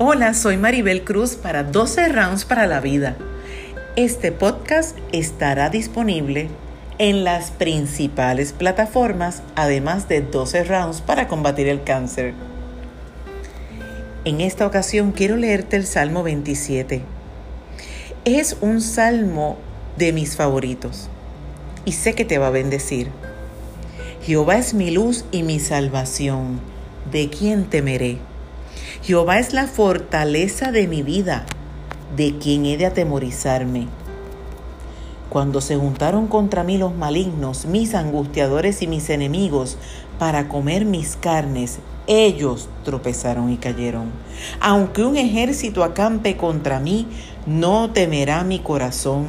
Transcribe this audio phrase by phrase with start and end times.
[0.00, 3.16] Hola, soy Maribel Cruz para 12 Rounds para la Vida.
[3.96, 6.50] Este podcast estará disponible
[6.98, 12.34] en las principales plataformas, además de 12 rounds para combatir el cáncer.
[14.24, 17.02] En esta ocasión quiero leerte el Salmo 27.
[18.24, 19.58] Es un salmo
[19.96, 21.08] de mis favoritos
[21.84, 23.10] y sé que te va a bendecir.
[24.22, 26.60] Jehová es mi luz y mi salvación.
[27.10, 28.18] ¿De quién temeré?
[29.02, 31.46] Jehová es la fortaleza de mi vida.
[32.16, 33.88] ¿De quién he de atemorizarme?
[35.28, 39.76] Cuando se juntaron contra mí los malignos, mis angustiadores y mis enemigos,
[40.18, 44.10] para comer mis carnes, ellos tropezaron y cayeron.
[44.60, 47.06] Aunque un ejército acampe contra mí,
[47.46, 49.26] no temerá mi corazón.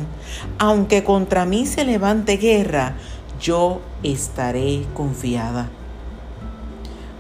[0.58, 2.96] Aunque contra mí se levante guerra,
[3.42, 5.70] yo estaré confiada.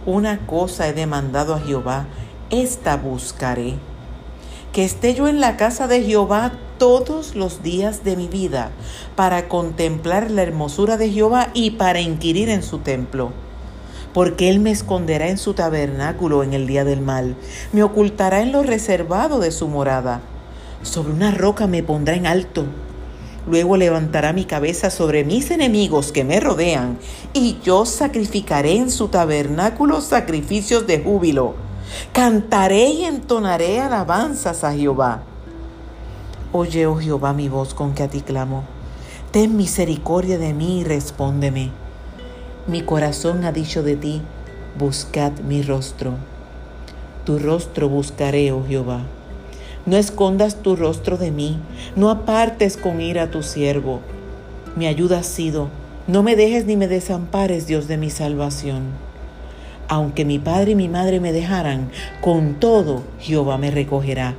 [0.05, 2.05] Una cosa he demandado a Jehová,
[2.49, 3.75] esta buscaré.
[4.73, 8.71] Que esté yo en la casa de Jehová todos los días de mi vida,
[9.15, 13.31] para contemplar la hermosura de Jehová y para inquirir en su templo.
[14.13, 17.35] Porque Él me esconderá en su tabernáculo en el día del mal,
[17.73, 20.21] me ocultará en lo reservado de su morada.
[20.83, 22.65] Sobre una roca me pondrá en alto
[23.49, 26.99] Luego levantará mi cabeza sobre mis enemigos que me rodean,
[27.33, 31.55] y yo sacrificaré en su tabernáculo sacrificios de júbilo.
[32.13, 35.23] Cantaré y entonaré alabanzas a Jehová.
[36.51, 38.63] Oye, oh Jehová, mi voz con que a ti clamo.
[39.31, 41.71] Ten misericordia de mí y respóndeme.
[42.67, 44.21] Mi corazón ha dicho de ti,
[44.77, 46.13] buscad mi rostro.
[47.25, 49.01] Tu rostro buscaré, oh Jehová.
[49.85, 51.59] No escondas tu rostro de mí,
[51.95, 54.01] no apartes con ira tu siervo.
[54.75, 55.69] Mi ayuda ha sido,
[56.07, 59.08] no me dejes ni me desampares, Dios de mi salvación.
[59.89, 61.89] Aunque mi padre y mi madre me dejaran,
[62.21, 64.35] con todo Jehová me recogerá.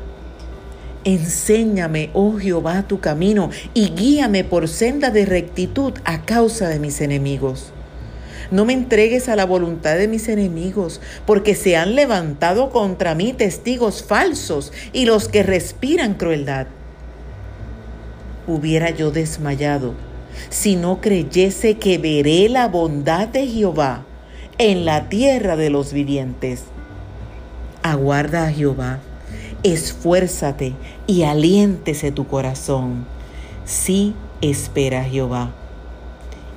[1.02, 7.00] Enséñame, oh Jehová, tu camino y guíame por senda de rectitud a causa de mis
[7.00, 7.72] enemigos.
[8.52, 13.32] No me entregues a la voluntad de mis enemigos, porque se han levantado contra mí
[13.32, 16.68] testigos falsos y los que respiran crueldad.
[18.46, 19.94] Hubiera yo desmayado
[20.48, 24.04] si no creyese que veré la bondad de Jehová
[24.60, 26.64] en la tierra de los vivientes.
[27.82, 28.98] Aguarda a Jehová,
[29.62, 30.74] esfuérzate
[31.06, 33.06] y aliéntese tu corazón.
[33.64, 35.52] Sí espera a Jehová.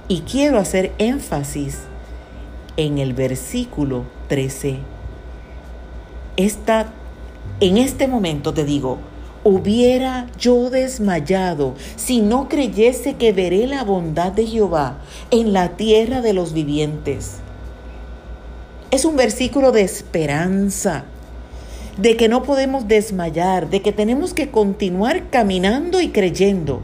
[0.09, 1.83] Y quiero hacer énfasis
[2.75, 4.79] en el versículo 13.
[6.35, 6.91] Esta,
[7.61, 8.97] en este momento te digo,
[9.45, 14.97] hubiera yo desmayado si no creyese que veré la bondad de Jehová
[15.31, 17.42] en la tierra de los vivientes.
[18.93, 21.05] Es un versículo de esperanza,
[21.97, 26.79] de que no podemos desmayar, de que tenemos que continuar caminando y creyendo,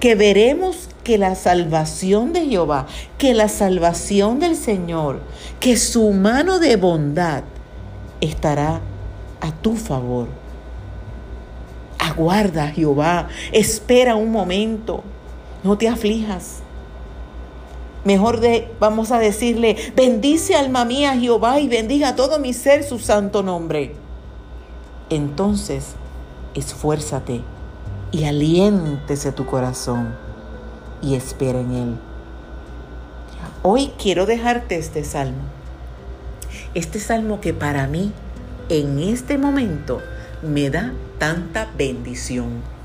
[0.00, 2.86] que veremos que la salvación de Jehová,
[3.18, 5.20] que la salvación del Señor,
[5.60, 7.44] que su mano de bondad
[8.22, 8.80] estará
[9.42, 10.28] a tu favor.
[11.98, 15.04] Aguarda, Jehová, espera un momento,
[15.62, 16.62] no te aflijas.
[18.06, 23.00] Mejor de, vamos a decirle, bendice alma mía Jehová y bendiga todo mi ser su
[23.00, 23.96] santo nombre.
[25.10, 25.96] Entonces,
[26.54, 27.40] esfuérzate
[28.12, 30.14] y aliéntese tu corazón
[31.02, 31.96] y espera en Él.
[33.64, 35.42] Hoy quiero dejarte este salmo.
[36.74, 38.12] Este salmo que para mí
[38.68, 40.00] en este momento
[40.42, 42.75] me da tanta bendición.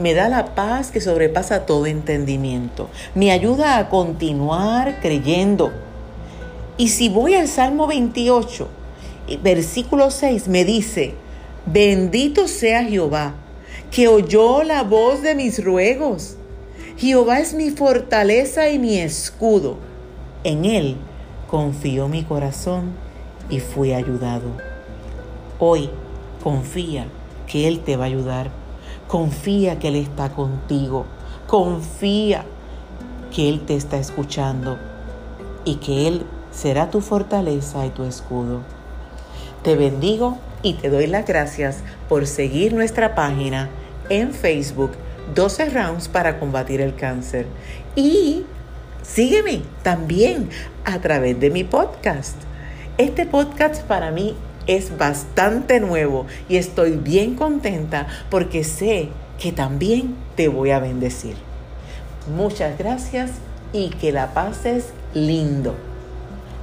[0.00, 2.88] Me da la paz que sobrepasa todo entendimiento.
[3.14, 5.72] Me ayuda a continuar creyendo.
[6.76, 8.68] Y si voy al Salmo 28,
[9.42, 11.14] versículo 6, me dice,
[11.66, 13.34] bendito sea Jehová,
[13.92, 16.36] que oyó la voz de mis ruegos
[17.00, 19.78] Jehová es mi fortaleza y mi escudo.
[20.44, 20.98] En Él
[21.48, 22.92] confió mi corazón
[23.48, 24.50] y fui ayudado.
[25.58, 25.88] Hoy
[26.42, 27.06] confía
[27.46, 28.50] que Él te va a ayudar.
[29.10, 31.04] Confía que Él está contigo.
[31.48, 32.44] Confía
[33.34, 34.78] que Él te está escuchando
[35.64, 38.60] y que Él será tu fortaleza y tu escudo.
[39.64, 41.78] Te bendigo y te doy las gracias
[42.08, 43.68] por seguir nuestra página
[44.10, 44.92] en Facebook
[45.34, 47.46] 12 rounds para combatir el cáncer.
[47.96, 48.44] Y
[49.02, 50.48] sígueme también
[50.84, 52.36] a través de mi podcast.
[52.96, 54.36] Este podcast para mí
[54.76, 59.08] es bastante nuevo y estoy bien contenta porque sé
[59.40, 61.34] que también te voy a bendecir.
[62.36, 63.32] Muchas gracias
[63.72, 65.74] y que la pases lindo.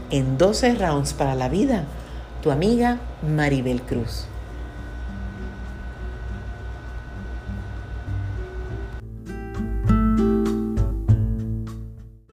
[0.10, 1.84] En 12 rounds para la vida,
[2.42, 4.28] tu amiga Maribel Cruz.